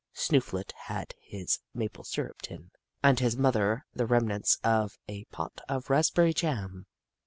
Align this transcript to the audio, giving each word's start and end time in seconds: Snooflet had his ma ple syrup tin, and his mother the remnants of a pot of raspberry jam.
Snooflet 0.13 0.73
had 0.87 1.13
his 1.19 1.59
ma 1.75 1.85
ple 1.93 2.03
syrup 2.03 2.41
tin, 2.41 2.71
and 3.03 3.19
his 3.19 3.37
mother 3.37 3.85
the 3.93 4.07
remnants 4.07 4.57
of 4.63 4.97
a 5.07 5.25
pot 5.25 5.61
of 5.69 5.91
raspberry 5.91 6.33
jam. 6.33 6.87